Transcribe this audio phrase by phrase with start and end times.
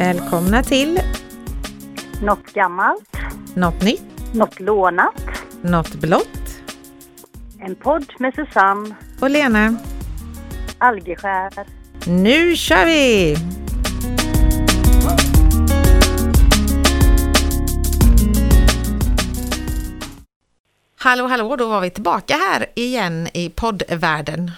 [0.00, 0.98] Välkomna till
[2.22, 3.16] Något gammalt,
[3.56, 5.22] Något nytt, något lånat.
[5.62, 6.62] Något blått
[7.60, 9.76] En podd med Susanne och Lena.
[10.78, 11.50] Algeskär.
[12.08, 13.36] Nu kör vi!
[20.98, 24.50] Hallå, hallå, då var vi tillbaka här igen i poddvärlden.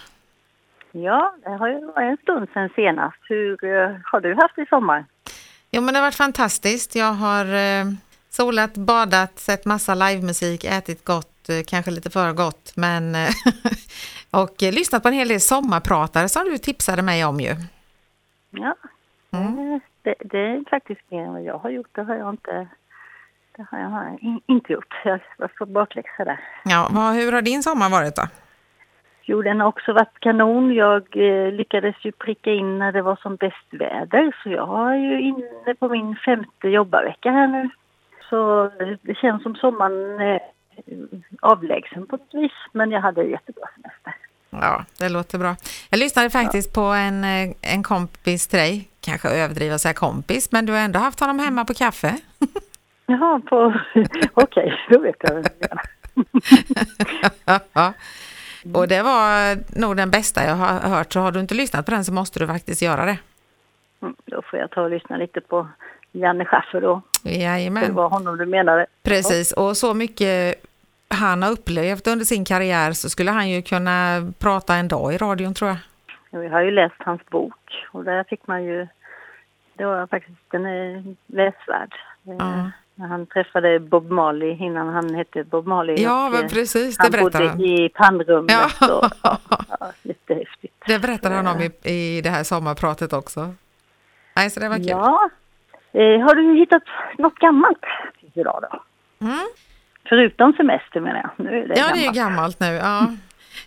[0.92, 3.16] Ja, det har ju varit en stund sedan senast.
[3.28, 5.04] Hur eh, har du haft i sommar?
[5.74, 6.94] Jo, men det har varit fantastiskt.
[6.94, 7.84] Jag har eh,
[8.30, 13.28] solat, badat, sett massa livemusik, ätit gott, eh, kanske lite för gott, men eh,
[14.30, 17.54] och lyssnat på en hel del sommarpratare som du tipsade mig om ju.
[18.50, 18.74] Ja,
[19.34, 19.80] Mm.
[20.02, 21.88] det, det är faktiskt mer än vad jag har gjort.
[21.92, 22.68] Det har jag inte,
[23.56, 24.94] det har jag in, inte gjort.
[25.04, 25.20] Jag
[25.58, 26.40] fått bakläxa där.
[26.64, 28.22] Ja, vad, hur har din sommar varit då?
[29.24, 30.74] Jo, den har också varit kanon.
[30.74, 34.36] Jag eh, lyckades ju pricka in när det var som bäst väder.
[34.42, 37.70] Så jag är ju inne på min femte jobbarvecka här nu.
[38.30, 40.40] Så eh, det känns som sommaren är
[41.40, 42.52] avlägsen på ett vis.
[42.72, 44.14] Men jag hade jättebra semester.
[44.50, 45.56] Ja, det låter bra.
[45.90, 50.66] Jag lyssnade faktiskt på en, eh, en kompis till dig, kanske överdriva säga kompis, men
[50.66, 52.18] du har ändå haft honom hemma på kaffe.
[53.06, 53.74] Jaha, på...
[54.34, 55.80] okej, då vet jag vem det är.
[58.62, 58.78] ja.
[58.78, 61.90] Och det var nog den bästa jag har hört, så har du inte lyssnat på
[61.90, 63.18] den så måste du faktiskt göra det.
[64.02, 65.68] Mm, Då får jag ta och lyssna lite på
[66.12, 67.02] Janne Schaffer då.
[67.22, 68.86] Det Jajamän, var honom du menade.
[69.02, 69.52] precis.
[69.52, 70.64] Och så mycket
[71.08, 75.18] han har upplevt under sin karriär så skulle han ju kunna prata en dag i
[75.18, 75.78] radion tror jag.
[76.44, 78.86] Jag har ju läst hans bok och där fick man ju...
[79.74, 81.94] Det var faktiskt, den är läsvärd.
[82.22, 82.70] Ja.
[82.98, 85.96] Han träffade Bob Marley innan han hette Bob Marley.
[86.02, 87.60] Ja, men eh, precis, det Han berättar bodde han.
[87.60, 88.52] i pannrummet.
[88.80, 88.96] Ja.
[88.98, 89.38] Och, ja,
[89.80, 90.74] ja, jättehäftigt.
[90.86, 93.54] Det berättade han om i, i det här sommarpratet också.
[94.36, 94.86] Nej, så det var kul.
[94.86, 95.30] Ja.
[95.92, 96.82] Eh, har du hittat
[97.18, 97.78] något gammalt
[98.34, 98.82] idag då?
[99.26, 99.38] Mm.
[100.08, 101.44] Förutom semester menar jag.
[101.46, 102.58] Nu är det Ja, det är ju gammalt.
[102.58, 102.66] gammalt nu.
[102.66, 103.06] Ja.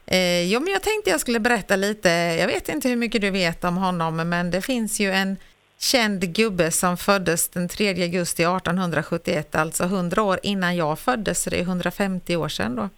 [0.07, 2.09] Eh, jo, men jag tänkte jag skulle berätta lite.
[2.09, 5.37] Jag vet inte hur mycket du vet om honom, men det finns ju en
[5.85, 11.49] känd gubbe som föddes den 3 augusti 1871, alltså 100 år innan jag föddes, så
[11.49, 12.89] det är 150 år sedan då,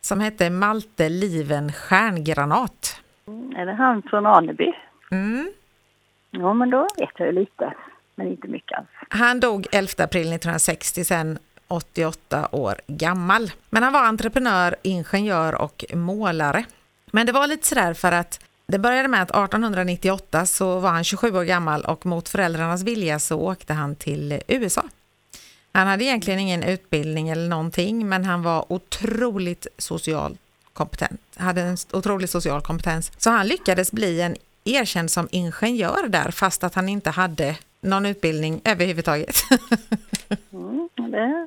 [0.00, 3.00] som hette Malte Liven Stjärngranat.
[3.26, 4.72] Mm, Är det han från Aneby?
[5.10, 5.52] Mm.
[6.30, 7.74] Ja, men då vet jag ju lite.
[8.14, 8.88] Men inte mycket alls.
[9.08, 13.50] Han dog 11 april 1960, sen 88 år gammal.
[13.70, 16.64] Men han var entreprenör, ingenjör och målare.
[17.12, 18.40] Men det var lite sådär för att
[18.72, 23.18] det började med att 1898 så var han 27 år gammal och mot föräldrarnas vilja
[23.18, 24.84] så åkte han till USA.
[25.72, 30.36] Han hade egentligen ingen utbildning eller någonting men han var otroligt social
[30.72, 31.20] kompetent.
[31.36, 33.12] Hade en otrolig social kompetens.
[33.18, 38.06] Så han lyckades bli en erkänd som ingenjör där fast att han inte hade någon
[38.06, 39.36] utbildning överhuvudtaget.
[40.52, 41.46] Mm, det är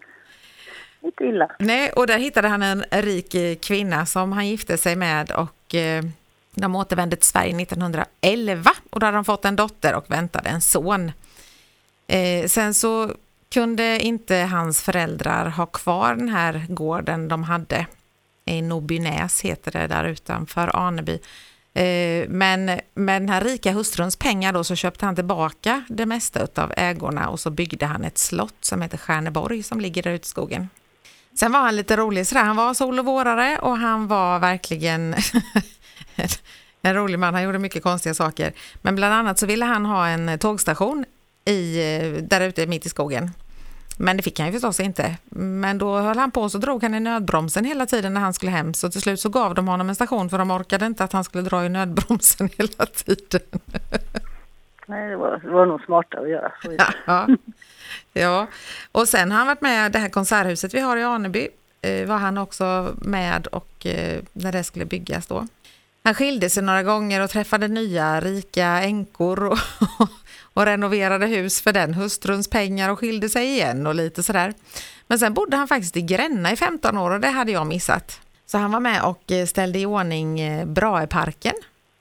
[1.01, 1.51] inte illa.
[1.59, 6.03] Nej, och där hittade han en rik kvinna som han gifte sig med och eh,
[6.55, 10.61] de återvände till Sverige 1911 och då hade de fått en dotter och väntade en
[10.61, 11.11] son.
[12.07, 13.11] Eh, sen så
[13.53, 17.85] kunde inte hans föräldrar ha kvar den här gården de hade
[18.45, 21.19] i Nobynäs heter det där utanför Aneby.
[21.73, 26.47] Eh, Men med den här rika hustruns pengar då så köpte han tillbaka det mesta
[26.55, 30.25] av ägorna och så byggde han ett slott som heter Stjärneborg som ligger där ute
[30.25, 30.69] i skogen.
[31.39, 35.15] Sen var han lite rolig sådär, han var sol och vårare och han var verkligen
[36.81, 38.53] en rolig man, han gjorde mycket konstiga saker.
[38.81, 41.05] Men bland annat så ville han ha en tågstation
[41.45, 43.31] i, eh, där ute mitt i skogen.
[43.97, 45.15] Men det fick han ju förstås inte.
[45.29, 48.33] Men då höll han på och så drog han i nödbromsen hela tiden när han
[48.33, 48.73] skulle hem.
[48.73, 51.23] Så till slut så gav de honom en station för de orkade inte att han
[51.23, 53.41] skulle dra i nödbromsen hela tiden.
[54.87, 56.75] Nej, det var, det var nog smartare att göra så.
[57.05, 57.27] Ja.
[58.13, 58.47] ja,
[58.91, 61.47] och sen har han varit med det här konserthuset vi har i Aneby.
[61.81, 65.47] Eh, var han också med och eh, när det skulle byggas då.
[66.05, 69.57] Han skilde sig några gånger och träffade nya rika änkor och,
[70.53, 74.53] och renoverade hus för den hustruns pengar och skilde sig igen och lite sådär.
[75.07, 78.21] Men sen bodde han faktiskt i Gränna i 15 år och det hade jag missat.
[78.45, 81.55] Så han var med och eh, ställde i ordning eh, Braeparken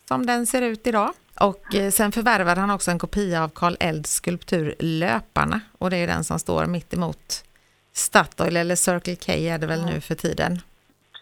[0.09, 1.13] som den ser ut idag.
[1.41, 5.97] Och eh, sen förvärvade han också en kopia av Karl Elds skulptur Löparna och det
[5.97, 7.45] är den som står mitt emot
[7.93, 10.61] Statoil eller Circle K är det väl nu för tiden.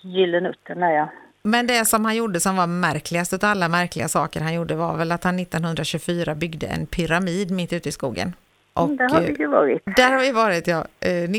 [0.03, 1.13] Gyllenutten, där ja.
[1.43, 4.97] Men det som han gjorde som var märkligast av alla märkliga saker han gjorde var
[4.97, 8.33] väl att han 1924 byggde en pyramid mitt ute i skogen.
[8.75, 9.83] Och, Mm, Där har eh, vi ju varit.
[9.97, 10.87] där har vi varit, ja.
[11.01, 11.31] Eh,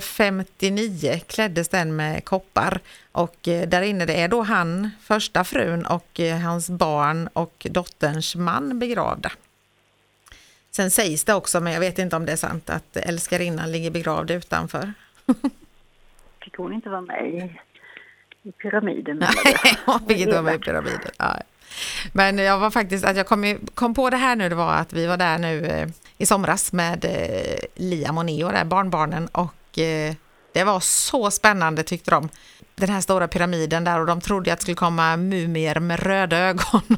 [0.00, 2.80] 1959 kläddes den med koppar
[3.12, 7.66] och eh, där inne det är då han, första frun och eh, hans barn och
[7.70, 9.32] dotterns man begravda.
[10.70, 13.90] Sen sägs det också, men jag vet inte om det är sant, att älskarinnan ligger
[13.90, 14.92] begravd utanför.
[16.44, 17.48] Fick hon inte vara med
[18.42, 19.16] i, pyramiden?
[19.16, 19.76] Nej,
[20.26, 21.10] vara med i pyramiden.
[21.18, 21.36] Ja.
[22.12, 24.92] Men jag var faktiskt, att jag kom, kom på det här nu, det var att
[24.92, 25.88] vi var där nu eh,
[26.18, 30.14] i somras med eh, Liam och Neo, där, barnbarnen, och eh,
[30.52, 32.28] det var så spännande tyckte de.
[32.74, 36.38] Den här stora pyramiden där och de trodde att det skulle komma mumier med röda
[36.38, 36.80] ögon.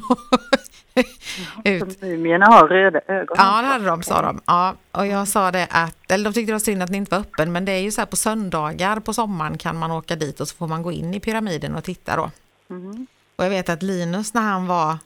[1.63, 2.01] ut.
[2.01, 3.35] Mumierna har röda ögon.
[3.39, 4.41] Ja, det hade de, sa de.
[4.45, 7.15] Ja, och jag sa det att, eller de tyckte det var synd att den inte
[7.15, 10.15] var öppen, men det är ju så här på söndagar på sommaren kan man åka
[10.15, 12.31] dit och så får man gå in i pyramiden och titta då.
[12.69, 13.07] Mm.
[13.35, 14.97] Och jag vet att Linus när han var,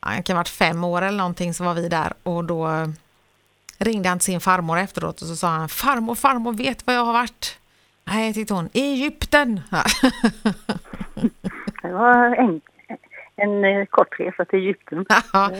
[0.00, 2.88] han kan ha varit fem år eller någonting, så var vi där och då
[3.78, 7.04] ringde han till sin farmor efteråt och så sa han farmor, farmor, vet vad jag
[7.04, 7.58] har varit?
[8.04, 9.60] Nej, tyckte hon, Egypten!
[11.82, 12.60] det var en,
[13.42, 15.06] en eh, kort resa till Egypten.
[15.32, 15.50] Ja,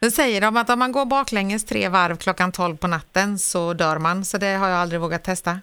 [0.00, 3.72] då säger de att om man går baklänges tre varv klockan tolv på natten så
[3.72, 5.60] dör man, så det har jag aldrig vågat testa.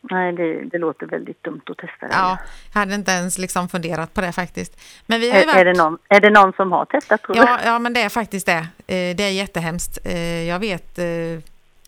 [0.00, 2.12] Nej, det, det, låter väldigt dumt att testa det.
[2.12, 2.38] Ja,
[2.72, 4.80] jag hade inte ens liksom funderat på det faktiskt.
[5.06, 5.56] Men vi har är, varit...
[5.56, 7.68] är, det någon, är det någon som har testat tror ja, du?
[7.68, 8.66] Ja, men det är faktiskt det.
[8.86, 9.98] Eh, det är jättehemskt.
[10.04, 11.44] Eh, jag vet ett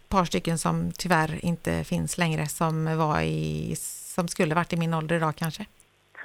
[0.08, 3.74] par stycken som tyvärr inte finns längre som var i,
[4.14, 5.66] som skulle varit i min ålder idag kanske.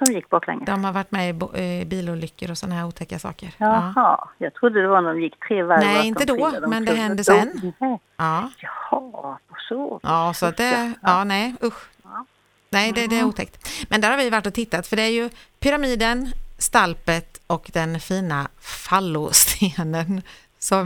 [0.04, 0.66] Som gick baklänges?
[0.66, 3.54] De har varit med i bilolyckor och sådana här otäcka saker.
[3.58, 4.30] Jaha, ja.
[4.38, 5.80] jag trodde det var när de gick tre varv.
[5.80, 7.72] Nej, inte då, men det hände sen.
[8.16, 8.50] Ja.
[8.58, 10.00] Jaha, så.
[10.02, 11.88] Ja, så att det, ja nej usch.
[12.02, 12.24] Ja.
[12.70, 13.68] Nej, det, det är otäckt.
[13.90, 15.30] Men där har vi varit och tittat för det är ju
[15.60, 16.28] pyramiden,
[16.58, 20.22] stalpet och den fina fallostenen
[20.58, 20.80] som,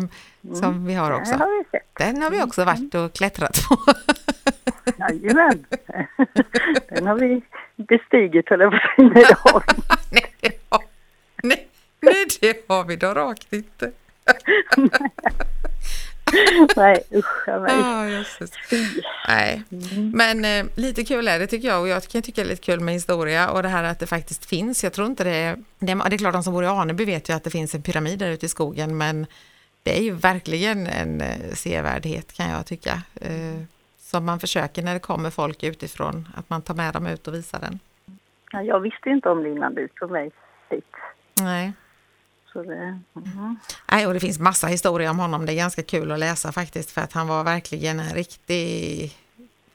[0.44, 0.56] mm.
[0.56, 1.34] som vi har också.
[1.34, 3.76] Har vi den har vi också varit och klättrat på.
[4.98, 5.64] Jajamän,
[6.88, 7.42] den har vi
[7.92, 9.36] bestigit höll jag på att säga.
[11.42, 11.68] nej,
[12.00, 13.92] nej, det har vi då rakt inte.
[16.76, 17.48] Nej, usch.
[17.48, 18.06] Ah,
[19.28, 19.62] Nej,
[20.14, 22.62] men eh, lite kul är det tycker jag och jag kan tycka det är lite
[22.62, 24.84] kul med historia och det här att det faktiskt finns.
[24.84, 27.32] Jag tror inte det, det, det är klart de som bor i Aneby vet ju
[27.32, 29.26] att det finns en pyramid där ute i skogen men
[29.82, 33.02] det är ju verkligen en eh, sevärdhet kan jag tycka.
[33.20, 33.62] Eh,
[34.12, 37.34] som man försöker när det kommer folk utifrån, att man tar med dem ut och
[37.34, 37.78] visar den.
[38.52, 40.30] Ja, jag visste inte om det innan du tog mig
[40.70, 40.94] dit.
[41.34, 41.72] Nej.
[42.52, 43.56] Så det, mm.
[43.92, 45.46] Nej, och det finns massa historier om honom.
[45.46, 49.12] Det är ganska kul att läsa faktiskt för att han var verkligen en riktig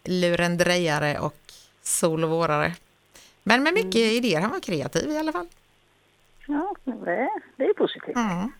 [0.04, 1.42] lurendrejare och
[1.81, 2.74] sol och vårare.
[3.44, 4.10] Men med mycket mm.
[4.10, 4.42] idéer.
[4.42, 5.48] Han var kreativ i alla fall.
[6.48, 8.16] Ja, det, det är positivt.
[8.16, 8.51] Mm.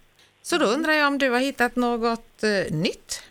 [0.42, 3.24] Så då undrar jag om du har hittat något eh, nytt?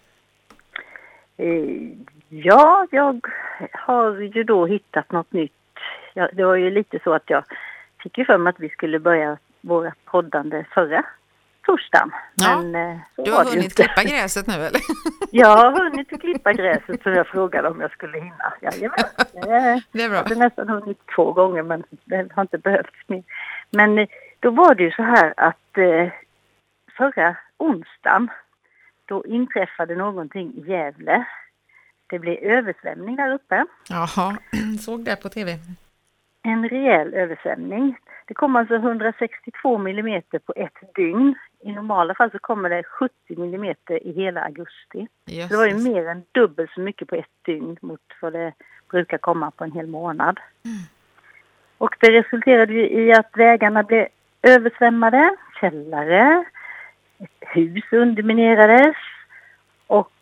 [2.28, 3.26] Ja, jag
[3.72, 5.52] har ju då hittat något nytt.
[6.14, 7.44] Ja, det var ju lite så att jag
[8.02, 11.04] fick ju för mig att vi skulle börja våra poddande förra
[11.66, 12.10] torsdagen.
[12.34, 14.80] Ja, Men, eh, du har hunnit klippa gräset nu eller?
[15.30, 18.52] jag har hunnit klippa gräset som jag frågade om jag skulle hinna.
[18.60, 18.98] Jajamän.
[19.92, 20.16] Det är bra.
[20.16, 23.22] Jag hade nästan hunnit två gånger men det har inte behövts mer.
[23.70, 24.08] Men eh,
[24.40, 26.12] då var det ju så här att eh,
[26.96, 28.28] förra onsdagen
[29.04, 31.26] då inträffade någonting i Gävle.
[32.06, 33.64] Det blev översvämning där uppe.
[33.88, 34.38] Jaha,
[34.80, 35.58] såg det på tv.
[36.42, 37.96] En rejäl översvämning.
[38.26, 41.34] Det kom alltså 162 millimeter på ett dygn.
[41.60, 45.08] I normala fall så kommer det 70 millimeter i hela augusti.
[45.30, 45.48] Yes.
[45.48, 48.52] Det var ju mer än dubbelt så mycket på ett dygn mot vad det
[48.90, 50.40] brukar komma på en hel månad.
[50.64, 50.78] Mm.
[51.78, 54.06] Och det resulterade ju i att vägarna blev
[54.42, 56.44] översvämmade, källare,
[57.40, 58.96] hus underminerades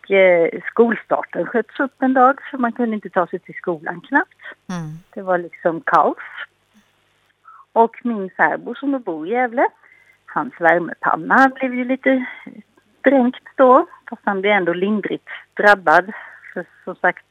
[0.04, 4.00] och eh, skolstarten sköts upp en dag så man kunde inte ta sig till skolan
[4.00, 4.40] knappt.
[4.70, 4.98] Mm.
[5.14, 6.16] Det var liksom kaos.
[7.72, 9.68] Och min särbo som bor i Gävle,
[10.26, 12.26] hans värmepanna blev ju lite
[13.00, 16.12] dränkt då, fast han blev ändå lindrigt drabbad.
[16.52, 17.26] För som sagt,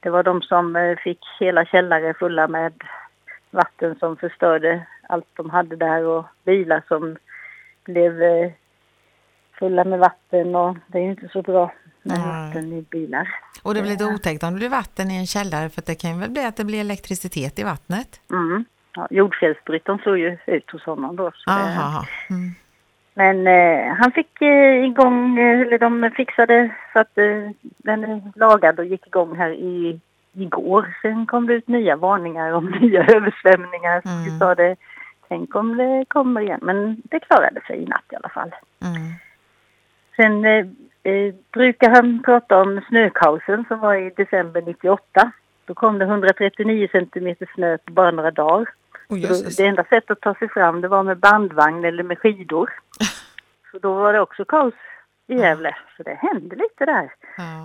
[0.00, 2.72] det var de som eh, fick hela källare fulla med
[3.50, 7.16] vatten som förstörde allt de hade där och bilar som
[7.84, 8.52] blev eh,
[9.58, 11.72] fulla med vatten och det är ju inte så bra
[12.06, 12.28] med mm.
[12.28, 13.28] vatten i bilar.
[13.62, 16.10] Och det blir lite otäckt om det blir vatten i en källare för det kan
[16.10, 18.20] ju väl bli att det blir elektricitet i vattnet?
[18.30, 18.64] Mm.
[18.96, 21.32] Ja, jordfelsbrytern såg ju ut hos honom då.
[21.46, 22.54] Aha, mm.
[23.14, 28.22] Men eh, han fick eh, igång, eh, eller de fixade så att eh, den är
[28.34, 30.00] lagad och gick igång här i,
[30.32, 30.94] igår.
[31.02, 34.02] Sen kom det ut nya varningar om nya översvämningar.
[34.04, 34.24] Mm.
[34.24, 34.76] Vi sa det,
[35.28, 36.60] tänk om det kommer igen.
[36.62, 38.54] Men det klarade sig i natt i alla fall.
[38.82, 39.12] Mm.
[40.16, 40.44] Sen
[41.06, 45.32] eh, brukar han prata om snökaosen som var i december 98.
[45.64, 48.68] Då kom det 139 centimeter snö på bara några dagar.
[49.08, 49.18] Oh,
[49.56, 52.70] det enda sättet att ta sig fram det var med bandvagn eller med skidor.
[53.70, 54.74] Så då var det också kaos
[55.26, 55.76] i Gävle.
[55.96, 57.12] Så det händer lite där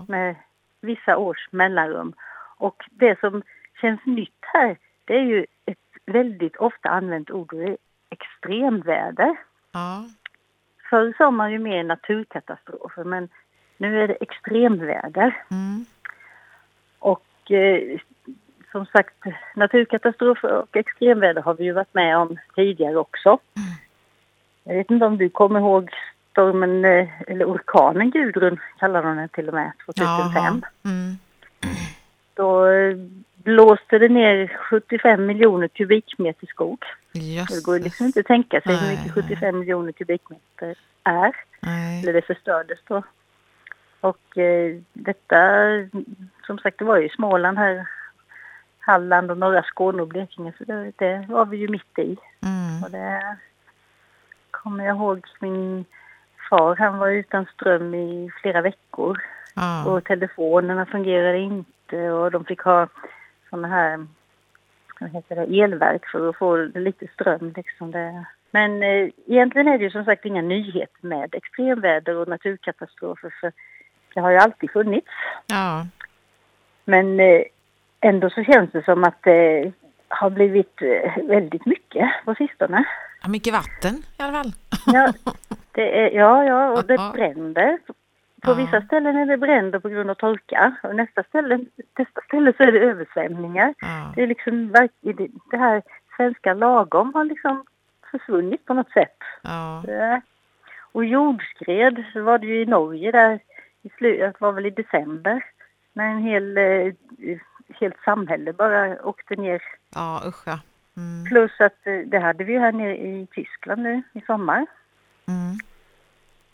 [0.07, 0.35] med
[0.81, 2.13] vissa års mellanrum.
[2.57, 3.43] Och det som
[3.81, 7.77] känns nytt här, det är ju ett väldigt ofta använt ord, och det är
[8.09, 9.35] extremväder.
[9.71, 10.05] Ja.
[10.91, 13.29] Förr sa man ju mer naturkatastrofer, men
[13.77, 15.43] nu är det extremväder.
[15.51, 15.85] Mm.
[16.99, 17.99] Och eh,
[18.71, 19.23] som sagt,
[19.55, 23.39] naturkatastrofer och extremväder har vi ju varit med om tidigare också.
[24.63, 25.89] Jag vet inte om du kommer ihåg
[26.31, 30.33] stormen, eh, eller orkanen Gudrun kallar de den till och med, 2005.
[30.35, 30.61] Jaha.
[30.85, 31.17] Mm.
[32.33, 32.95] Då eh,
[33.43, 36.83] blåste det ner 75 miljoner kubikmeter skog.
[37.13, 39.23] Det går liksom inte att tänka sig hur Nej, mycket nej.
[39.25, 41.35] 75 miljoner kubikmeter är.
[41.59, 42.03] Nej.
[42.03, 43.03] Eller det förstördes då.
[44.01, 45.37] Och eh, detta,
[46.45, 47.87] som sagt, det var ju Småland här,
[48.79, 52.17] Halland och norra Skåne och Blekinge, så det, det var vi ju mitt i.
[52.43, 52.83] Mm.
[52.83, 53.37] Och det
[54.51, 55.85] kommer jag ihåg min
[56.49, 59.21] far, han var utan ström i flera veckor.
[59.55, 59.85] Ja.
[59.85, 62.87] Och telefonerna fungerade inte och de fick ha
[63.51, 64.07] såna här
[64.99, 67.53] vad heter det, elverk för att få lite ström.
[67.55, 68.25] Liksom det.
[68.51, 73.51] Men eh, egentligen är det ju som sagt inga nyheter med extremväder och naturkatastrofer för
[74.13, 75.07] det har ju alltid funnits.
[75.47, 75.85] ja.
[76.85, 77.41] Men eh,
[77.99, 79.71] ändå så känns det som att det
[80.07, 82.85] har blivit eh, väldigt mycket på sistone.
[83.23, 84.53] Ja, Mycket vatten i alla fall.
[84.85, 85.13] Ja,
[85.71, 87.79] det är, ja, ja och det bränder.
[88.41, 88.55] På Ja.
[88.55, 91.59] vissa ställen är det bränder på grund av torka och nästa ställe,
[91.97, 93.73] nästa ställe så är det översvämningar.
[93.81, 94.13] Ja.
[94.15, 94.71] Det är liksom
[95.51, 95.81] det, här
[96.17, 97.65] svenska lagom har liksom
[98.11, 99.17] försvunnit på något sätt.
[99.41, 99.83] Ja.
[99.87, 100.17] Eh,
[100.93, 103.39] Och jordskred var det ju i Norge där
[103.81, 105.45] i slutet, var väl i december,
[105.93, 106.93] när en hel, eh,
[107.79, 109.61] helt samhälle bara åkte ner.
[109.95, 110.59] Ja, usch ja.
[110.97, 111.25] Mm.
[111.29, 114.65] Plus att eh, det hade vi ju här nere i Tyskland nu i sommar.
[115.27, 115.57] Mm.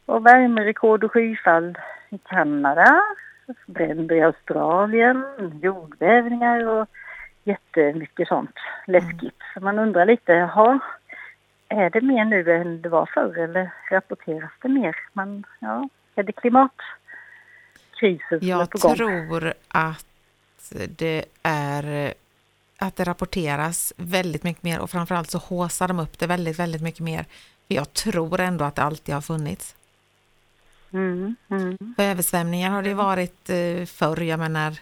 [0.07, 1.77] Och värmerekord och skyfall
[2.09, 3.01] i Kanada,
[3.65, 5.25] bränder i Australien,
[5.61, 6.87] jordbävningar och
[7.43, 8.55] jättemycket sånt
[8.87, 9.41] läskigt.
[9.53, 10.79] Så man undrar lite, jaha,
[11.69, 14.95] är det mer nu än det var förr eller rapporteras det mer?
[15.13, 16.79] Man, ja, är det klimatkrisen
[18.39, 18.95] som är Jag på gång?
[18.95, 20.05] tror att
[20.97, 22.13] det är
[22.77, 26.81] att det rapporteras väldigt mycket mer och framförallt så håsar de upp det väldigt, väldigt
[26.81, 27.25] mycket mer.
[27.67, 29.76] Jag tror ändå att det alltid har funnits.
[30.93, 31.77] Mm, mm.
[31.95, 34.73] För översvämningar har det ju varit eh, förr, jag menar,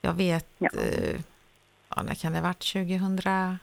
[0.00, 0.68] jag vet, Ja.
[0.78, 1.20] eh,
[1.96, 3.58] ja, när kan det ha varit, 2005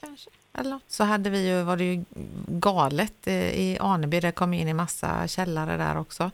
[0.00, 0.30] kanske?
[0.52, 0.84] Eller något.
[0.90, 2.04] Så hade vi ju, var det ju
[2.48, 6.30] galet eh, i Aneby, det kom in i massa källare där också.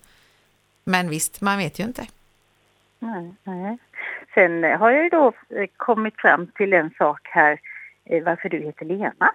[0.84, 2.06] Men visst, man vet ju inte.
[2.98, 3.78] Nej, nej.
[4.34, 5.32] Sen har jag ju då
[5.76, 7.60] kommit fram till en sak här,
[8.24, 9.32] varför du heter Lena.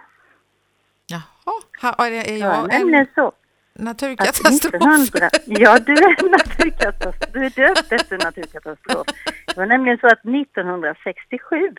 [1.08, 3.32] Jaha, ha, är, är Ja, jag en nämligen så
[3.74, 4.74] naturkatastrof?
[4.76, 7.16] 1900, ja, du är naturkatastrof.
[7.34, 9.08] Du är döpt efter en naturkatastrof.
[9.48, 11.76] Det var nämligen så att 1967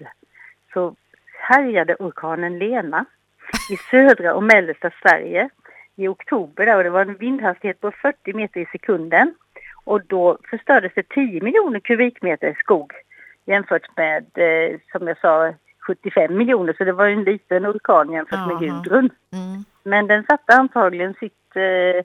[0.73, 0.97] så
[1.39, 3.05] härjade orkanen Lena
[3.71, 5.49] i södra och mellersta Sverige
[5.97, 9.35] i oktober där, och det var en vindhastighet på 40 meter i sekunden.
[9.85, 12.93] Och då förstördes det 10 miljoner kubikmeter skog
[13.45, 15.55] jämfört med, eh, som jag sa,
[15.87, 16.75] 75 miljoner.
[16.79, 18.83] Så det var ju en liten orkan jämfört med Jaha.
[18.83, 19.11] Gudrun.
[19.33, 19.65] Mm.
[19.85, 21.99] Men den satte antagligen sitt eh,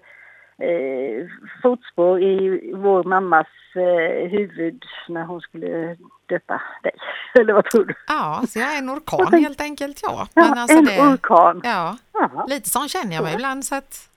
[0.67, 1.27] eh,
[1.61, 6.91] fotspår i vår mammas eh, huvud när hon skulle döpa dig.
[7.39, 7.93] Eller vad tror du?
[8.07, 10.27] Ja, så jag är en orkan helt enkelt, ja.
[10.33, 11.61] Ja, Men alltså en det, orkan.
[11.63, 14.09] ja, Ja, lite sån känner jag mig ibland så att,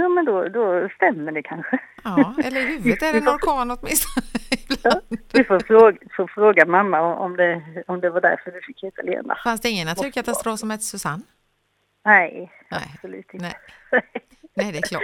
[0.00, 1.78] ja men då, då stämmer det kanske.
[2.04, 4.26] ja, eller i huvudet är det en orkan åtminstone
[4.82, 5.00] Ja,
[5.32, 9.02] vi får fråga, får fråga mamma om det, om det var därför du fick heta
[9.02, 9.36] Lena.
[9.44, 11.22] Fanns det ingen naturkatastrof som hette Susanne?
[12.04, 12.80] Nej, Nej.
[12.94, 13.52] absolut inte.
[13.92, 14.02] Nej.
[14.54, 15.02] Nej, det är klart.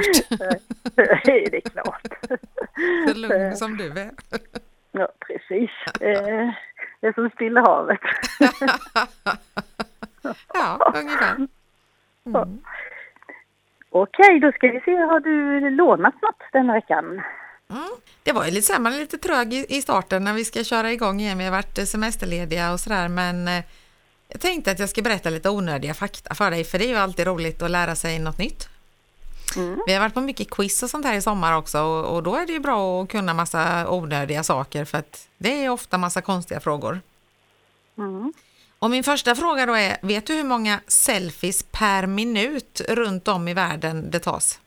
[1.26, 2.06] Nej, det är klart.
[3.08, 4.10] Så lugn som du är.
[4.92, 5.70] Ja, precis.
[6.00, 6.50] Eh,
[7.00, 8.00] det är som Stilla havet.
[10.54, 11.34] Ja, ungefär.
[12.26, 12.62] Mm.
[14.02, 14.96] Okej, då ska vi se.
[14.96, 17.04] Har du lånat något denna veckan?
[17.70, 17.90] Mm.
[18.22, 20.64] Det var ju lite, så man är lite trög i, i starten när vi ska
[20.64, 21.38] köra igång igen.
[21.38, 23.64] Vi har varit eh, semesterlediga och sådär, men eh,
[24.28, 26.96] jag tänkte att jag ska berätta lite onödiga fakta för dig, för det är ju
[26.96, 28.68] alltid roligt att lära sig något nytt.
[29.56, 29.80] Mm.
[29.86, 32.36] Vi har varit på mycket quiz och sånt här i sommar också och, och då
[32.36, 36.22] är det ju bra att kunna massa onödiga saker för att det är ofta massa
[36.22, 37.00] konstiga frågor.
[37.98, 38.32] Mm.
[38.78, 43.48] Och min första fråga då är, vet du hur många selfies per minut runt om
[43.48, 44.60] i världen det tas?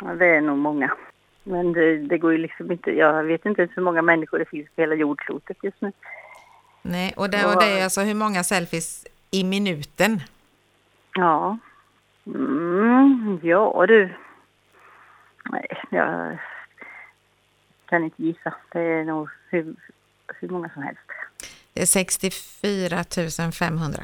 [0.00, 0.96] Ja, det är nog många.
[1.44, 2.90] Men det, det går ju liksom inte.
[2.90, 5.92] Jag vet inte ens hur många människor det finns på hela jordklotet just nu.
[6.82, 10.20] Nej, och det, och det är alltså hur många selfies i minuten?
[11.14, 11.58] Ja.
[12.26, 14.14] Mm, ja du.
[15.50, 16.38] Nej, jag
[17.86, 18.54] kan inte gissa.
[18.72, 19.74] Det är nog hur,
[20.40, 21.10] hur många som helst.
[21.78, 23.04] Det är 64
[23.52, 24.02] 500.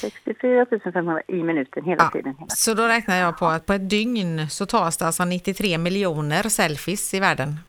[0.00, 2.34] 64 500 i minuten hela Ja, tiden.
[2.38, 2.48] Hela.
[2.50, 6.42] så då räknar jag på att på ett dygn så tas det alltså 93 miljoner
[6.48, 7.60] selfies i världen.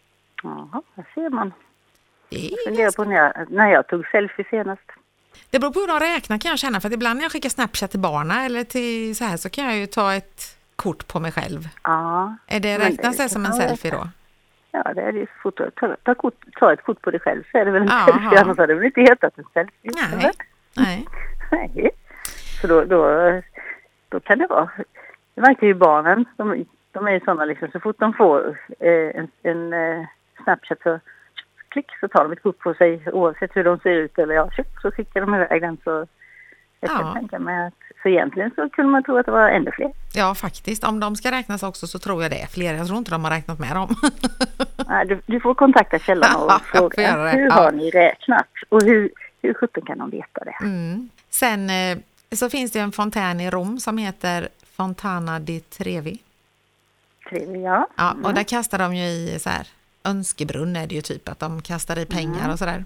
[0.43, 1.53] Jaha, där ser man.
[2.29, 4.81] Det, Jag funderar på när jag, när jag tog selfie senast.
[5.49, 7.49] det beror på hur de räknar kan jag känna, för att ibland när jag skickar
[7.49, 11.19] Snapchat till barnen eller till så här så kan jag ju ta ett kort på
[11.19, 11.69] mig själv.
[11.83, 14.09] Ja, Är det, räknas det det som en selfie då?
[14.85, 15.59] Ja det är ju så fort.
[15.75, 18.05] Ta, ta, kort, ta ett kort på dig själv så är det väl en Jaha.
[18.05, 18.39] selfie.
[18.41, 19.91] Annars hade det väl inte hetat en selfie?
[20.21, 20.31] Nej.
[20.77, 21.05] Nej.
[21.51, 21.89] Nej.
[22.61, 23.31] Så då, då,
[24.09, 24.69] då kan det vara.
[25.35, 29.19] Det verkar ju barnen, de, de är ju sådana liksom, så fort de får eh,
[29.19, 30.05] en, en eh,
[30.43, 30.99] Snapchat så
[31.69, 34.49] klick så tar de ett kort på sig oavsett hur de ser ut eller ja,
[34.81, 36.07] så skickar de iväg den så
[36.79, 37.13] jag kan Ja.
[37.13, 39.91] tänka mig att så egentligen så kunde man tro att det var ännu fler.
[40.13, 40.83] Ja, faktiskt.
[40.83, 42.73] Om de ska räknas också så tror jag det är fler.
[42.73, 43.95] Jag tror inte de har räknat med dem.
[44.87, 47.53] Nej, du, du får kontakta källan och Ja, fråga hur Ja.
[47.53, 49.09] har ni räknat och hur,
[49.41, 50.57] hur sjutton kan de veta det?
[50.65, 51.09] Mm.
[51.29, 51.97] Sen eh,
[52.31, 56.19] så finns det en fontän i Rom som heter Fontana di Trevi.
[57.29, 57.87] Trevligt, ja.
[57.95, 59.67] Ja, och där kastar de ju i så här
[60.03, 62.85] önskebrunn är det ju typ att de kastar i pengar och sådär.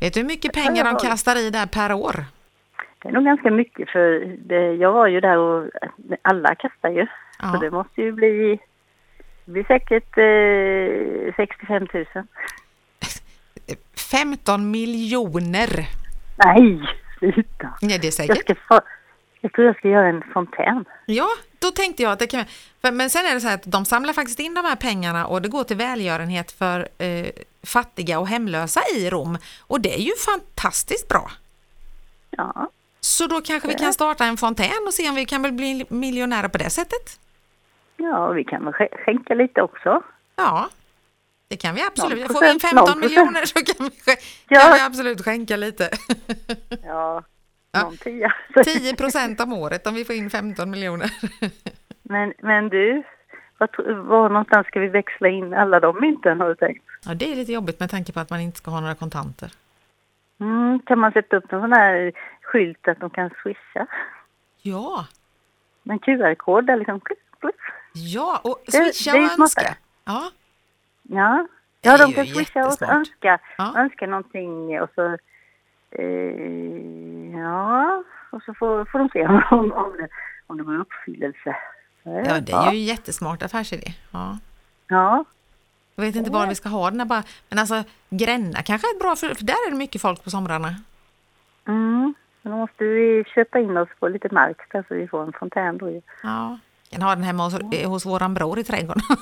[0.00, 2.24] Vet du hur mycket pengar de kastar i där per år?
[3.04, 5.70] Det är nog ganska mycket för det, jag var ju där och
[6.22, 7.06] alla kastar ju.
[7.38, 7.52] Ja.
[7.52, 8.58] Så det måste ju bli,
[9.44, 12.06] blir säkert eh, 65 000.
[14.10, 15.88] 15 miljoner!
[16.44, 16.80] Nej,
[17.18, 17.68] sluta.
[17.82, 18.38] Nej, det är Jag, säkert.
[18.38, 18.80] ska få,
[19.40, 20.84] jag tror jag ska göra en fontän.
[21.06, 22.44] Ja, då tänkte jag att det kan...
[22.92, 25.42] Men sen är det så här att de samlar faktiskt in de här pengarna och
[25.42, 27.26] det går till välgörenhet för eh,
[27.66, 29.38] fattiga och hemlösa i Rom.
[29.66, 31.30] Och det är ju fantastiskt bra.
[32.30, 32.70] Ja,
[33.04, 35.86] Så då kanske vi kan starta en fontän och se om vi kan väl bli
[35.88, 37.20] miljonärer på det sättet.
[37.96, 40.02] ja vi kan väl sk- skänka lite också.
[40.36, 40.68] Ja,
[41.48, 42.32] det kan vi absolut.
[42.32, 43.10] Får vi in procent, 15 någon procent.
[43.10, 44.16] miljoner så kan vi,
[44.48, 44.60] Ja.
[44.60, 45.90] kan vi absolut skänka lite.
[46.84, 47.22] Ja,
[47.82, 48.32] någon tia.
[48.64, 51.10] 10 procent om året om vi får in 15 miljoner.
[52.02, 53.02] Men, men du,
[53.58, 53.68] var,
[54.02, 56.84] var någonstans ska vi växla in alla de mynten har du tänkt?
[57.06, 59.50] Ja, det är lite jobbigt med tanke på att man inte ska ha några kontanter.
[60.40, 62.12] Mm, kan man sätta upp en sån här
[62.54, 63.86] skylt att de kan swisha?
[64.62, 65.06] Ja,
[65.82, 67.00] Med en QR-kod där liksom.
[67.92, 69.74] Ja och Det- swisha det är och önska.
[70.04, 70.30] Ja,
[71.02, 71.46] Ja,
[71.80, 73.72] Det ja de kan swisha och önska, Ja.
[73.76, 75.16] önska någonting och så
[75.90, 80.08] eh, ja, och så får, får de se om, om, om, det,
[80.46, 81.56] om det går uppfyllelse.
[82.02, 83.92] ja det är ju en jättesmart affärsidé.
[84.12, 84.38] Ja.
[84.88, 85.24] Ja,
[85.94, 89.00] Jag vet inte var vi ska ha den bara, men alltså Gränna kanske är ett
[89.00, 90.74] bra, för, för där är det mycket folk på somrarna.
[91.66, 92.14] mm.
[92.44, 95.32] Men då måste vi köpa in oss på lite mark där så vi får en
[95.32, 96.00] fontän då ju.
[96.22, 96.58] Ja.
[96.90, 99.02] Jag kan ha den hemma hos, eh, hos våran bror i trädgården.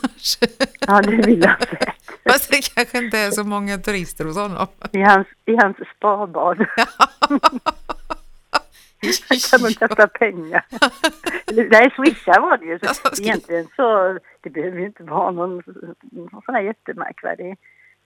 [0.87, 1.94] Ja, det vill jag säkert.
[2.28, 4.66] Fast det kanske inte är så många turister hos honom.
[4.92, 6.58] I hans, i hans sparbad.
[9.50, 10.64] kan de kasta pengar.
[11.70, 12.78] Nej, swisha var det ju.
[12.82, 15.62] Ja, Så egentligen så, det behöver ju inte vara någon,
[16.00, 17.56] någon sån här jättemärkvärdig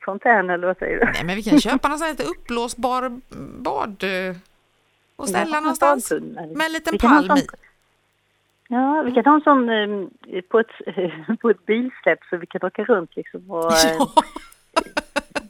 [0.04, 1.04] fontän eller vad säger du?
[1.12, 3.20] Nej, men vi kan köpa någon sån här uppblåsbar
[3.62, 4.36] bad eh,
[5.16, 6.46] och ställa någonstans badtunnlar.
[6.46, 7.46] med en liten palm i.
[8.68, 10.66] Ja, vi kan ha en sån eh, på ett,
[11.40, 14.08] på ett bilsläpp så vi kan åka runt liksom och eh, Ja,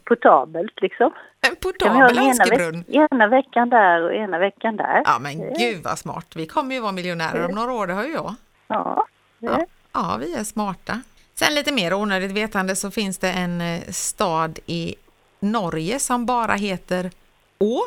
[0.03, 1.11] portabelt liksom.
[1.49, 2.83] en portabel den ena, önskebrunn.
[2.87, 5.01] veck, ena veckan där och ena veckan där.
[5.05, 6.35] Ja, men gud vad smart.
[6.35, 8.35] Vi kommer ju vara miljonärer om några år, det har ju jag.
[8.67, 9.07] Ja,
[9.39, 11.01] Ja, ja, vi är smarta.
[11.35, 14.95] Sen lite mer onödigt vetande så finns det en eh, stad i
[15.39, 17.11] Norge som bara heter
[17.59, 17.81] Å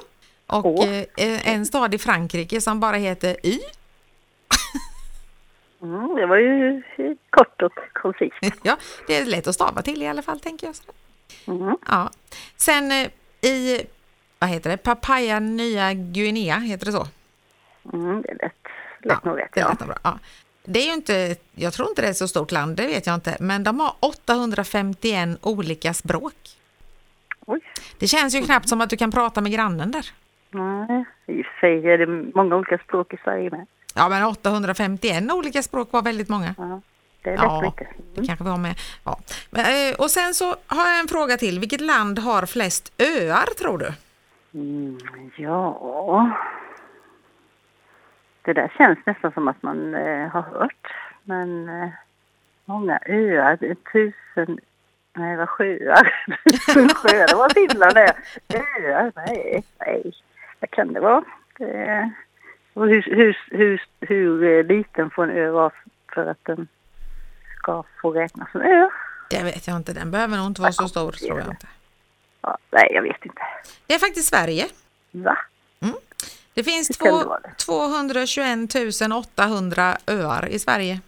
[0.53, 0.85] och Å.
[1.17, 3.59] eh, en stad i Frankrike som bara heter Y.
[5.83, 6.83] Mm, det var ju
[7.31, 8.37] kort och koncist.
[8.63, 10.77] Ja, det är lätt att stava till i alla fall, tänker jag.
[11.57, 11.77] Mm.
[11.87, 12.11] Ja.
[12.57, 13.11] Sen eh,
[13.51, 13.83] i,
[14.39, 17.07] vad heter det, Papaya Nya Guinea, heter det så?
[17.93, 18.53] Mm, det är lätt,
[18.99, 19.87] lätt nog rätt, det är ja.
[19.87, 19.99] bra.
[20.03, 20.19] Ja.
[20.65, 23.07] Det är ju inte, jag tror inte det är ett så stort land, det vet
[23.07, 26.35] jag inte, men de har 851 olika språk.
[27.47, 27.61] Oj.
[27.99, 30.07] Det känns ju knappt som att du kan prata med grannen där.
[30.51, 33.67] Nej, i och för sig är det många olika språk i Sverige med.
[33.95, 36.55] Ja, men 851 olika språk var väldigt många.
[36.59, 36.81] Ja,
[37.23, 37.89] det är lätt Ja, mycket.
[38.15, 38.75] det kanske vi har med.
[39.05, 39.19] Ja.
[39.57, 41.61] Eh, Och sen så har jag en fråga till.
[41.61, 43.93] Vilket land har flest öar, tror du?
[44.55, 44.99] Mm,
[45.37, 46.31] ja...
[48.43, 50.87] Det där känns nästan som att man eh, har hört.
[51.25, 51.89] Men eh,
[52.65, 53.57] många öar,
[53.93, 54.59] tusen...
[55.17, 56.15] Nej, vad sjöar.
[56.95, 58.15] Sjöar, det var Finland det.
[58.59, 60.13] Öar, nej, nej.
[60.61, 61.25] Vad kan det vara?
[61.59, 62.11] Det,
[62.75, 65.71] och hur, hur, hur, hur eh, liten får en ö vara
[66.15, 66.69] för att den
[67.59, 68.89] ska få räknas som ö.
[69.31, 71.67] Det vet jag inte, den behöver nog inte vara så stor tror jag inte.
[72.43, 73.43] Ja, nej, jag vet inte.
[73.87, 74.67] Det är faktiskt Sverige.
[75.11, 75.39] Va?
[76.55, 77.55] Det finns två, det?
[77.67, 78.59] 221
[79.37, 81.01] 800 öar i Sverige.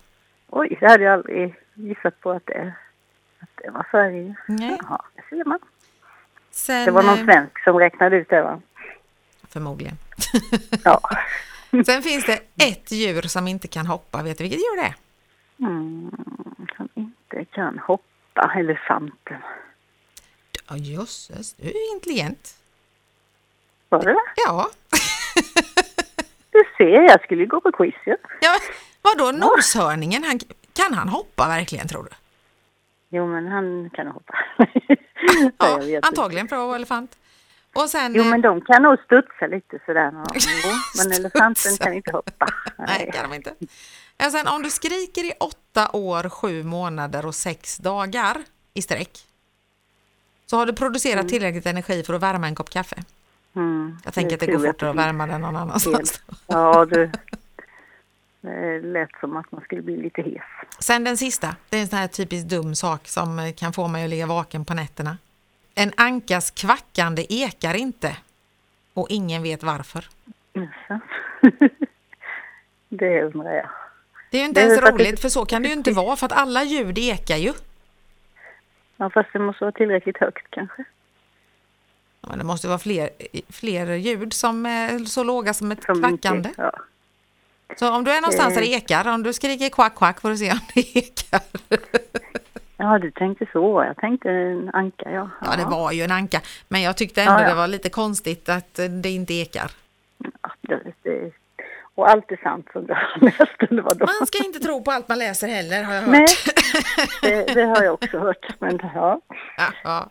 [0.48, 2.74] Oj, det hade jag aldrig gissat på att det,
[3.40, 4.34] att det var Sverige.
[4.46, 4.78] Nej.
[4.82, 5.58] Jaha, det ser man.
[6.50, 8.60] Sen, Det var någon eh, svensk som räknade ut det va?
[9.52, 9.96] Förmodligen.
[10.84, 11.00] Ja.
[11.86, 14.22] Sen finns det ett djur som inte kan hoppa.
[14.22, 14.94] Vet du vilket djur det är?
[15.58, 16.10] Mm,
[16.76, 19.36] som inte kan hoppa, elefanten.
[20.68, 22.54] Ja, jösses, du är intelligent.
[23.88, 24.16] Var det?
[24.46, 24.70] Ja,
[26.50, 28.16] Du ser, jag skulle ju gå på quiz ju.
[28.40, 28.58] ja
[29.02, 30.24] vadå noshörningen?
[30.24, 30.38] Han,
[30.72, 32.10] kan han hoppa verkligen tror du?
[33.16, 34.38] Jo, men han kan hoppa.
[35.58, 37.16] Ja, antagligen för att vara elefant.
[37.74, 38.14] Och sen...
[38.14, 40.10] Jo, eh, men de kan nog studsa lite sådär.
[40.10, 40.78] någon gång.
[40.98, 42.46] Men elefanten kan inte hoppa.
[42.78, 43.54] Nej, kan de inte.
[44.18, 48.36] Ja, sen om du skriker i åtta år, sju månader och sex dagar
[48.74, 49.18] i sträck
[50.46, 52.96] så har du producerat tillräckligt energi för att värma en kopp kaffe.
[53.56, 56.22] Mm, Jag tänker att det går fortare att värma den någon annanstans.
[56.46, 57.10] Ja, du.
[58.40, 60.42] Det lät som att man skulle bli lite hes.
[60.78, 63.88] Sen den sista, det är en sån här typiskt dum sak som eh, kan få
[63.88, 65.16] mig att ligga vaken på nätterna.
[65.74, 68.16] En ankas kvackande ekar inte
[68.94, 70.08] och ingen vet varför.
[72.88, 73.68] Det undrar jag.
[74.30, 76.26] Det är ju inte Det ens roligt för så kan det ju inte vara för
[76.26, 77.52] att alla ljud ekar ju.
[78.96, 80.84] Ja, fast det måste vara tillräckligt högt kanske.
[82.20, 83.10] Ja, det måste vara fler,
[83.48, 86.48] fler ljud som är så låga som ett Som kvackande.
[86.48, 86.72] Inte, ja.
[87.78, 88.76] Så om du är någonstans där det Eh.
[88.78, 91.40] ekar, om du skriker kvack kvack får du se om det ekar.
[92.82, 93.84] Ja, du tänkte så.
[93.84, 95.28] Jag tänkte en anka, ja.
[95.40, 96.40] Ja, det var ju en anka.
[96.68, 97.48] Men jag tyckte ändå Ja, ja.
[97.48, 99.70] det var lite konstigt att det inte ekar.
[100.42, 101.30] Ja, det, det,
[101.94, 104.06] och allt är sant som du har läst, eller vadå?
[104.20, 106.10] Man ska inte tro på allt man läser heller har jag hört.
[106.10, 106.26] Nej,
[107.22, 108.46] det, det har jag också hört.
[108.58, 109.20] Men ja,
[109.84, 110.06] Ja,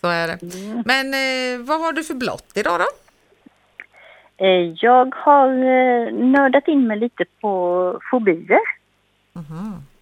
[0.00, 0.42] så är det.
[0.42, 0.82] Mm.
[0.86, 2.86] Men eh, vad har du för blott idag då?
[4.44, 8.60] Eh, Jag har eh, nördat in mig lite på fobier.
[9.32, 9.74] Mhm.
[9.76, 9.95] Och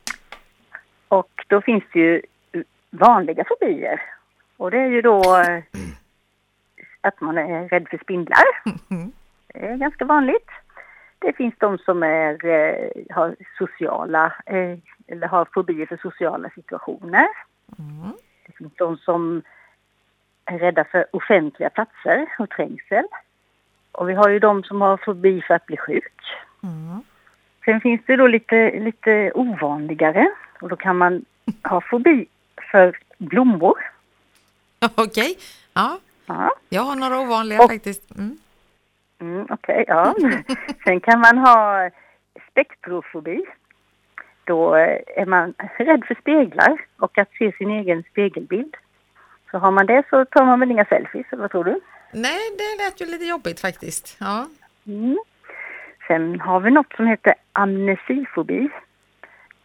[1.54, 2.22] då finns det ju
[2.90, 4.02] vanliga fobier.
[4.56, 5.62] Och det är ju då eh,
[7.00, 8.44] att man är rädd för spindlar.
[8.90, 9.12] Mhm.
[9.46, 10.50] Det är ganska vanligt.
[11.18, 17.28] Det finns de som är, eh, har sociala, eh, eller har fobier för sociala situationer.
[17.78, 18.12] Mm.
[18.46, 19.42] Det finns de som
[20.44, 23.04] är rädda för offentliga platser och trängsel.
[23.92, 26.20] Och vi har ju de som har fobi för att bli sjuk.
[26.62, 27.02] Mm.
[27.64, 31.24] Sen finns det då lite, lite ovanligare och då kan man
[31.64, 32.26] ha fobi
[32.70, 33.74] för blommor.
[34.94, 35.38] Okej,
[35.74, 35.98] ja.
[36.26, 38.10] Ja, Jag har några ovanliga Och- faktiskt.
[38.18, 38.38] Mm.
[39.20, 40.14] mm, okej, ja.
[40.84, 41.90] Sen kan man ha
[42.50, 43.44] spektrofobi.
[44.44, 48.76] Då eh, är man rädd för speglar och att se sin egen spegelbild.
[49.50, 51.80] Så har man det så tar man väl inga selfies, eller vad tror du?
[52.12, 54.16] Nej, det lät ju lite jobbigt faktiskt.
[54.20, 54.46] Ja.
[54.86, 55.18] Mm.
[56.06, 58.68] Sen har vi något som heter amnesifobi.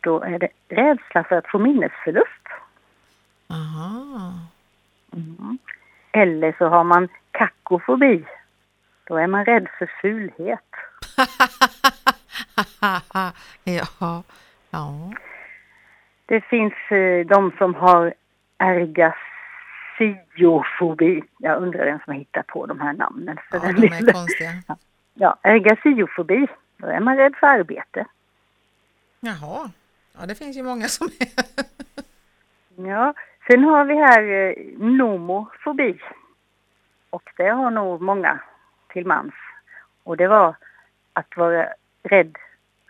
[0.01, 2.47] Då är det rädsla för att få minnesförlust.
[3.47, 4.33] Aha.
[5.13, 5.57] Mm.
[6.11, 8.25] Eller så har man kakofobi.
[9.03, 10.59] Då är man rädd för fulhet.
[13.99, 14.23] ja.
[14.69, 15.11] ja.
[16.25, 18.13] Det finns eh, de som har
[18.57, 21.23] ergasiofobi.
[21.37, 23.37] Jag undrar vem som har hittat på de här namnen.
[23.49, 24.49] För ja, den de är lilla- konstiga.
[25.13, 26.47] ja, ergasiofobi.
[26.77, 28.05] Då är man rädd för arbete.
[29.19, 29.71] Jaha.
[30.19, 31.29] Ja, det finns ju många som är.
[32.89, 33.13] Ja,
[33.47, 36.01] sen har vi här eh, nomofobi.
[37.09, 38.39] Och det har nog många
[38.87, 39.33] till mans.
[40.03, 40.55] Och det var
[41.13, 41.67] att vara
[42.03, 42.37] rädd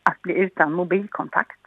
[0.04, 1.60] att bli utan mobilkontakt.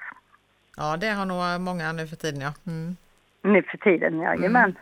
[0.76, 2.52] Ja, det har nog många nu för tiden, ja.
[2.66, 2.96] Mm.
[3.42, 4.76] Nu för tiden, jajamän.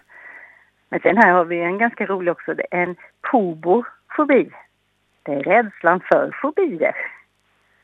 [0.88, 2.54] Men sen här har vi en ganska rolig också.
[2.54, 2.96] Det är en
[3.30, 4.50] pobofobi.
[5.22, 6.96] Det är rädslan för fobier.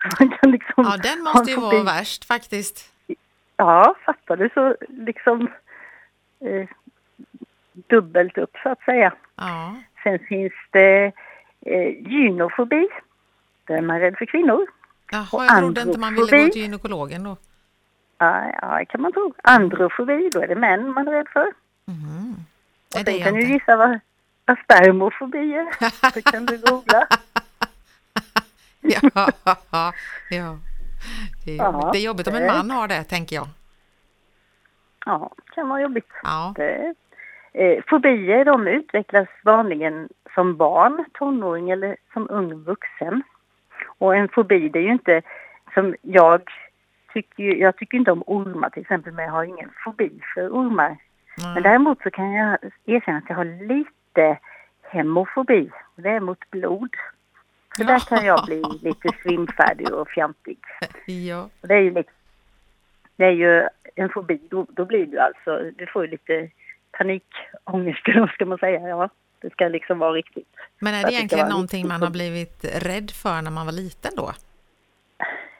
[0.20, 2.92] Man kan liksom Ja, den måste ju vara värst faktiskt.
[3.56, 5.48] Ja, fattar du så liksom
[6.40, 6.68] eh,
[7.88, 9.12] dubbelt upp så att säga.
[9.36, 9.74] Ja.
[10.02, 11.12] Sen finns det
[11.60, 12.88] eh, gynofobi.
[13.64, 14.66] Då är man rädd för kvinnor.
[15.10, 17.36] Jaha, Och jag trodde inte man ville gå till gynekologen då.
[18.18, 19.34] Ja, ja, det kan man tro.
[19.42, 21.46] Androfobi, då är det män man är rädd för.
[21.84, 22.36] Mhm.
[22.94, 24.00] Och Nej, det sen är kan du gissa vad,
[24.44, 26.10] vad spermofobi är.
[26.12, 27.06] Så kan du googla.
[29.70, 29.92] Ja,
[30.30, 30.56] ja.
[31.44, 31.92] Det är, Ja, jobbigt.
[31.92, 33.46] det är jobbigt om en det- man har det, tänker jag.
[35.06, 36.10] Ja, kan vara jobbigt.
[36.22, 36.52] Ja.
[36.56, 36.94] Det,
[37.52, 43.22] eh, fobier de utvecklas vanligen som barn, tonåring eller som ung vuxen.
[43.98, 45.22] Och en fobi det är ju inte
[45.74, 46.42] som jag
[47.12, 50.86] tycker, jag tycker inte om ormar till exempel, men jag har ingen fobi för ormar.
[51.42, 51.54] Mm.
[51.54, 54.38] Men däremot så kan jag erkänna att jag har lite
[54.90, 55.70] hemofobi.
[55.96, 56.90] och Det är mot blod.
[57.76, 60.58] Så där kan jag bli lite svimfärdig och fjantig.
[61.06, 61.48] Ja.
[61.60, 62.14] Det är ju liksom,
[63.16, 66.50] det är ju en fobi, då, då blir du alltså, du får ju lite
[66.98, 69.08] panikångest eller vad ska man säga, ja.
[69.40, 70.48] Det ska liksom vara riktigt.
[70.78, 74.12] Men är det egentligen någonting riktigt man har blivit rädd för när man var liten
[74.16, 74.32] då?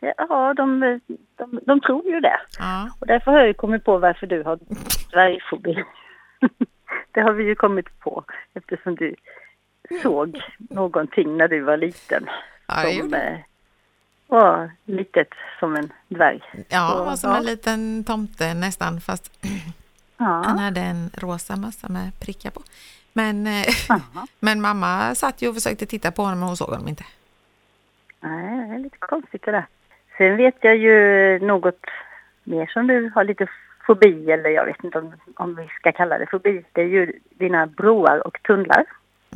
[0.01, 1.01] Ja, de,
[1.37, 2.41] de, de tror ju det.
[2.59, 2.91] Ja.
[3.01, 4.59] Och därför har jag ju kommit på varför du har
[5.13, 5.85] dvärgfobi.
[7.13, 8.25] det har vi ju kommit på
[8.55, 9.15] eftersom du
[10.03, 12.27] såg någonting när du var liten.
[12.67, 13.39] Det som eh,
[14.27, 15.29] var litet
[15.61, 16.41] som en dvärg.
[16.69, 17.37] Ja, Så, var som ja.
[17.37, 19.33] en liten tomte nästan, fast
[20.17, 20.63] han Ja.
[20.63, 22.61] hade en rosa mössa med prickar på.
[23.13, 23.65] Men, eh,
[24.41, 27.05] men mamma satt ju och försökte titta på honom, men hon såg honom inte.
[28.21, 29.67] Nej, det är lite konstigt det där.
[30.19, 31.81] Sen vet jag ju något
[32.45, 33.47] mer som du har lite
[33.87, 36.65] fobi, eller jag vet inte om, om vi ska kalla det fobi.
[36.73, 38.85] Det är ju dina broar och tunnlar.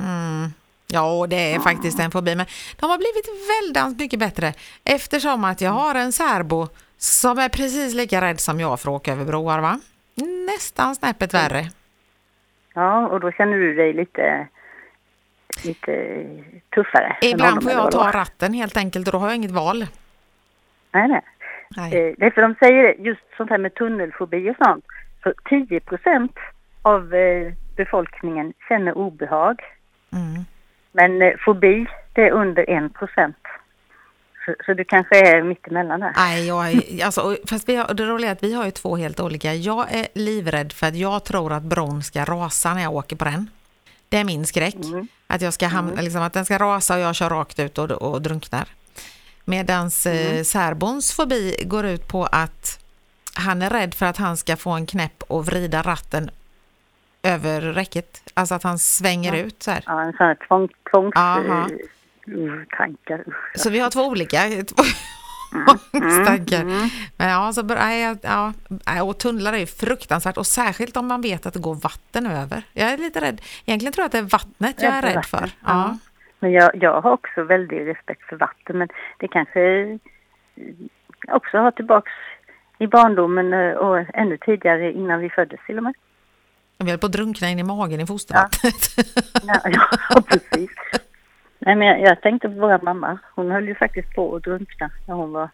[0.00, 0.52] Mm.
[0.92, 2.46] Ja, det är faktiskt en fobi, men
[2.80, 3.28] de har blivit
[3.76, 4.52] väldigt mycket bättre
[4.84, 8.94] eftersom att jag har en särbo som är precis lika rädd som jag för att
[9.00, 9.80] åka över broar, va?
[10.46, 11.64] Nästan snäppet värre.
[12.74, 14.46] Ja, och då känner du dig lite,
[15.64, 16.24] lite
[16.74, 17.16] tuffare.
[17.22, 19.86] Ibland får jag ta ratten helt enkelt och då har jag inget val.
[20.92, 21.20] Nej, nej.
[21.76, 21.94] Nej.
[21.94, 24.84] Eh, Det är för de säger just sånt här med tunnelfobi och sånt.
[25.22, 26.32] Så 10 procent
[26.82, 29.60] av eh, befolkningen känner obehag.
[30.12, 30.44] Mm.
[30.92, 33.36] Men eh, fobi, det är under 1 procent.
[34.46, 36.12] Så, så du kanske är mittemellan där.
[36.16, 38.96] Nej, jag är, alltså, fast vi har, det roliga är att vi har ju två
[38.96, 39.54] helt olika.
[39.54, 43.24] Jag är livrädd för att jag tror att bron ska rasa när jag åker på
[43.24, 43.50] den.
[44.08, 44.74] Det är min skräck.
[44.74, 45.08] Mm.
[45.26, 47.90] Att, jag ska hamna, liksom, att den ska rasa och jag kör rakt ut och,
[47.90, 48.64] och drunknar.
[49.44, 50.36] Medans Mm.
[50.36, 52.78] eh, särbons fobi går ut på att
[53.34, 56.30] han är rädd för att han ska få en knäpp och vrida ratten
[57.22, 58.22] över räcket.
[58.34, 59.42] Alltså att han svänger Ja.
[59.42, 59.82] ut så här.
[59.86, 61.14] Ja, en sån här tvång, tvångs...
[61.16, 61.66] Eh,
[62.28, 63.24] uh, tankar.
[63.54, 64.38] Så vi har två olika
[65.92, 66.64] tvångstankar.
[67.16, 68.52] Men ja, så, bör- jag- ja,
[69.02, 72.62] och tunnlar är ju fruktansvärt och särskilt om man vet att det går vatten över.
[72.72, 73.40] Jag är lite rädd.
[73.66, 75.98] Egentligen tror jag att det är vattnet jag är Rädd för Ja.
[76.38, 78.78] Men jag, jag har också väldigt respekt för vatten.
[78.78, 79.98] Men det kanske
[81.28, 82.12] också har tillbaks
[82.78, 85.94] i barndomen eh, och ännu tidigare innan vi föddes till och med.
[86.84, 89.06] Jag höll på att drunkna in i magen i fostervattnet.
[89.42, 90.70] Ja, ja precis.
[91.58, 93.18] Nej, men jag, jag tänkte på vår mamma.
[93.34, 95.48] Hon höll ju faktiskt på att drunkna när hon var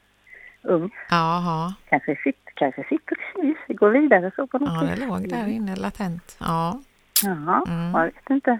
[0.62, 0.90] ung.
[1.10, 3.56] Jaha, Kanske, sitt, kanske sitter precis.
[3.68, 6.36] Vi går vidare så på något ja, det låg där inne latent.
[6.40, 6.80] Ja.
[7.24, 7.94] Ja, Mm.
[7.94, 8.58] jag vet inte.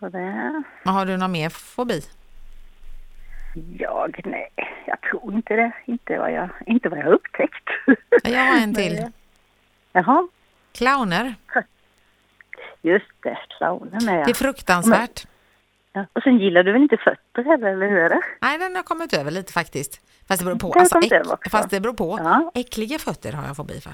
[0.00, 0.62] Så det...
[0.84, 2.00] Har du någon mer fobi?
[3.78, 4.48] Jag, nej,
[4.86, 5.72] jag tror inte det.
[5.84, 7.68] Inte vad jag, inte vad jag har upptäckt.
[8.22, 9.06] Jag har en till.
[9.92, 10.28] Jaha,
[10.74, 11.34] Clowner.
[12.82, 13.38] just det.
[13.58, 15.26] Clownen är Det är fruktansvärt.
[15.92, 16.06] Ja.
[16.12, 18.20] Och sen gillar du väl inte fötter heller, eller hur är det?
[18.40, 20.00] Nej, den har kommit över lite faktiskt.
[20.28, 20.72] Fast det beror på.
[20.72, 22.18] Alltså, äck, fast det beror på.
[22.22, 22.50] Ja.
[22.54, 23.92] Äckliga fötter har jag fobi för.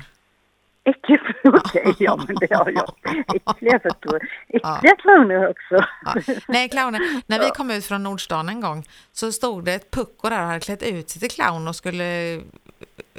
[0.84, 2.94] Äcklig Okej, ja men det har jag.
[3.34, 4.20] Äckliga fötter.
[4.48, 5.86] Äckliga clowner också.
[6.04, 6.36] Ja.
[6.48, 7.00] Nej, clowner.
[7.26, 10.46] När vi kom ut från Nordstan en gång så stod det ett pucko där och
[10.46, 12.40] hade klätt ut sig till clown och skulle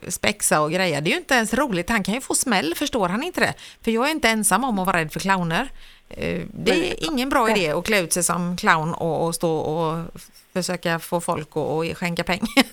[0.08, 1.02] spexa och greja.
[1.02, 1.90] Det är ju inte ens roligt.
[1.90, 3.54] Han kan ju få smäll, förstår han inte det?
[3.84, 5.68] För jag är inte ensam om att vara rädd för clowner.
[6.10, 9.52] Eh, Det är ingen bra idé att klä ut sig som clown och, och stå
[9.58, 10.06] och
[10.54, 12.66] försöka få folk att skänka pengar.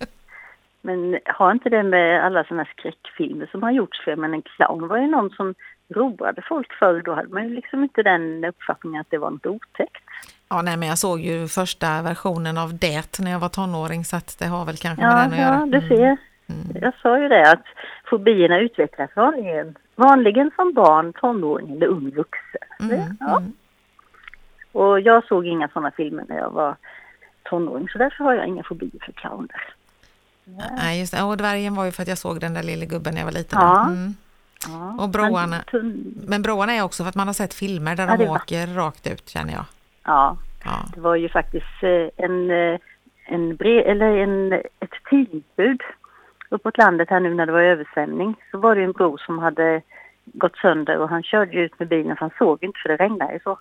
[0.84, 4.88] Men har inte det med alla sådana skräckfilmer som har gjorts för men en clown
[4.88, 5.54] var ju någon som
[5.94, 7.02] roade folk förr.
[7.04, 10.02] Då hade man ju liksom inte den uppfattningen att det var något otäckt.
[10.48, 14.16] Ja, nej, men jag såg ju första versionen av det när jag var tonåring så
[14.16, 15.68] att det har väl kanske med Ja, den att göra.
[15.72, 15.88] ja, du
[16.52, 16.76] Mm.
[16.82, 17.64] Jag sa ju det att
[18.04, 22.68] fobierna utvecklas vanligen, vanligen som barn, tonåring eller ung vuxen.
[22.90, 23.36] Mm, Ja.
[23.38, 23.52] mm.
[24.72, 26.76] Och jag såg inga sådana filmer när jag var
[27.42, 29.74] tonåring så därför har jag inga fobier för clowner.
[30.76, 31.22] Nej, just det.
[31.22, 33.32] Och dvärgen var ju för att jag såg den där lille gubben när jag var
[33.32, 33.58] liten.
[33.60, 33.86] Ja.
[33.86, 34.14] Mm.
[34.68, 35.56] Ja, Och broarna.
[35.72, 38.66] men Men broarna är också för att man har sett filmer där Ja, de åker
[38.66, 39.64] rakt ut känner jag.
[40.04, 40.70] Ja, Ja.
[40.94, 42.78] det var ju faktiskt eh, en, eh,
[43.26, 45.80] en bre- eller en, ett tidningsbud
[46.52, 48.36] uppåt landet här nu när det var översvämning.
[48.50, 49.82] Så var det en bro som hade
[50.24, 53.40] gått sönder och han körde ut med bilen för han såg inte för det regnade
[53.44, 53.58] så.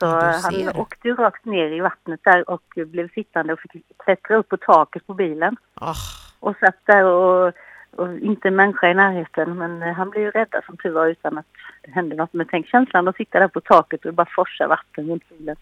[0.00, 4.36] Så han åkte ju rakt ner i vattnet där och blev sittande och fick klättra
[4.36, 5.56] upp på taket på bilen.
[5.80, 5.94] Åh,
[6.40, 7.52] Och satt där och,
[7.96, 11.38] och inte en människa i närheten men han blev ju räddad som tur var utan
[11.38, 11.46] att
[11.82, 12.32] det hände något.
[12.32, 15.56] Men tänk känslan att sitta där på taket och bara forsar vatten runt bilen.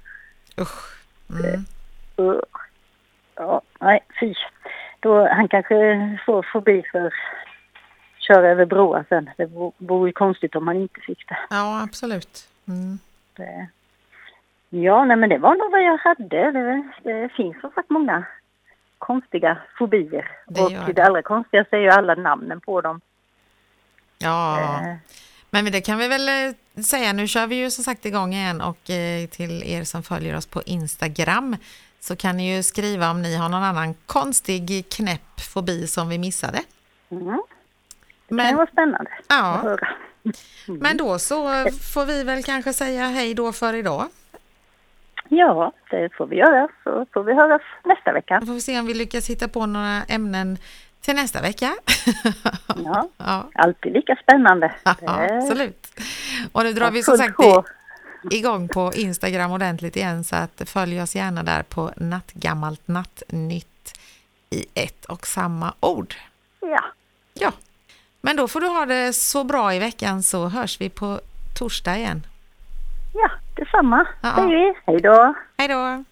[0.61, 0.97] usch.
[1.31, 1.65] Mm.
[2.19, 2.41] Uh,
[3.37, 4.35] Ja, nej, fy.
[5.07, 5.77] Då, han kanske
[6.27, 7.15] får fobi för
[8.19, 9.31] köra över broar sen.
[9.37, 9.47] Det
[9.79, 11.39] vore ju konstigt om han inte fick det.
[11.51, 12.49] Ja, absolut.
[12.69, 12.99] Mm.
[13.37, 13.69] det
[14.71, 16.51] ja, nej men det var nog vad jag hade.
[16.53, 18.25] Det, det finns som sagt många
[18.99, 20.31] konstiga fobier.
[20.47, 20.93] Det och det.
[20.93, 23.01] det allra konstigaste är ju alla namnen på dem.
[24.19, 24.95] Ja, eh.
[25.51, 27.13] men det kan vi väl eh, säga.
[27.13, 30.47] Nu kör vi ju som sagt igång igen och eh, till er som följer oss
[30.47, 31.57] på Instagram
[32.07, 36.19] så kan ni ju skriva om ni har någon annan konstig knäpp fobi som vi
[36.19, 36.59] missade.
[37.11, 37.41] Mm.
[38.29, 39.55] Det kan vara spännande ja.
[39.55, 39.89] att höra.
[40.69, 40.81] Mm.
[40.81, 41.49] Men då så
[41.95, 44.09] får vi väl kanske säga hej då för idag.
[45.29, 46.69] Ja, det får vi göra.
[46.85, 48.39] Så får vi höras nästa vecka.
[48.41, 50.59] Då får vi se om vi lyckas hitta på några ämnen
[51.01, 51.75] till nästa vecka.
[52.85, 53.49] ja, ja.
[53.55, 54.75] alltid lika spännande.
[54.85, 56.01] Ja, absolut.
[56.53, 57.37] Och nu drar vi som sagt
[58.31, 63.99] igång på Instagram ordentligt igen så att följ oss gärna där på nattgammalt nattnytt
[64.51, 66.15] i ett och samma ord.
[66.61, 66.85] Ja.
[67.35, 67.53] Ja.
[68.21, 71.21] Men då får du ha det så bra i veckan så hörs vi på
[71.59, 72.27] torsdag igen.
[73.15, 74.07] Ja, detsamma.
[74.23, 74.49] Ja.
[74.87, 75.35] Hej då.
[75.57, 76.05] Hej då.